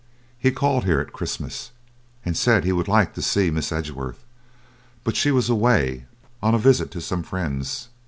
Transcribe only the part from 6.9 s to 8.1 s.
to some friends.